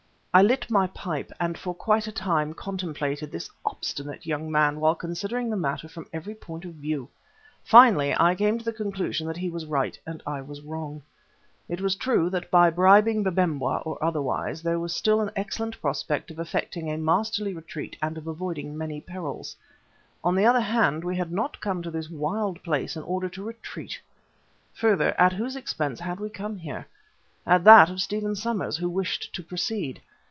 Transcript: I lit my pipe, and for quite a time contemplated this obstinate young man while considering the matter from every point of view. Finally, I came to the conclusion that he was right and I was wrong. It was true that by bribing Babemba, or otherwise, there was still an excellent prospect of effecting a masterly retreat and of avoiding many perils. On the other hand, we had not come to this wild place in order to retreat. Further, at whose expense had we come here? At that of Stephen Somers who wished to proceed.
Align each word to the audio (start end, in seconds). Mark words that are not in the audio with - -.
I 0.33 0.41
lit 0.41 0.71
my 0.71 0.87
pipe, 0.87 1.29
and 1.41 1.57
for 1.57 1.73
quite 1.75 2.07
a 2.07 2.11
time 2.13 2.53
contemplated 2.53 3.33
this 3.33 3.49
obstinate 3.65 4.25
young 4.25 4.49
man 4.49 4.79
while 4.79 4.95
considering 4.95 5.49
the 5.49 5.57
matter 5.57 5.89
from 5.89 6.07
every 6.13 6.35
point 6.35 6.63
of 6.63 6.75
view. 6.75 7.09
Finally, 7.65 8.15
I 8.17 8.33
came 8.35 8.57
to 8.57 8.63
the 8.63 8.71
conclusion 8.71 9.27
that 9.27 9.35
he 9.35 9.49
was 9.49 9.65
right 9.65 9.99
and 10.07 10.23
I 10.25 10.39
was 10.39 10.61
wrong. 10.61 11.01
It 11.67 11.81
was 11.81 11.97
true 11.97 12.29
that 12.29 12.49
by 12.49 12.69
bribing 12.69 13.23
Babemba, 13.25 13.81
or 13.83 14.01
otherwise, 14.01 14.63
there 14.63 14.79
was 14.79 14.95
still 14.95 15.19
an 15.19 15.31
excellent 15.35 15.81
prospect 15.81 16.31
of 16.31 16.39
effecting 16.39 16.89
a 16.89 16.97
masterly 16.97 17.53
retreat 17.53 17.97
and 18.01 18.17
of 18.17 18.25
avoiding 18.25 18.77
many 18.77 19.01
perils. 19.01 19.57
On 20.23 20.33
the 20.33 20.45
other 20.45 20.61
hand, 20.61 21.03
we 21.03 21.17
had 21.17 21.33
not 21.33 21.59
come 21.59 21.83
to 21.83 21.91
this 21.91 22.09
wild 22.09 22.63
place 22.63 22.95
in 22.95 23.03
order 23.03 23.27
to 23.27 23.43
retreat. 23.43 23.99
Further, 24.75 25.13
at 25.19 25.33
whose 25.33 25.57
expense 25.57 25.99
had 25.99 26.21
we 26.21 26.29
come 26.29 26.55
here? 26.55 26.87
At 27.45 27.65
that 27.65 27.89
of 27.89 27.99
Stephen 28.01 28.37
Somers 28.37 28.77
who 28.77 28.89
wished 28.89 29.33
to 29.35 29.43
proceed. 29.43 30.01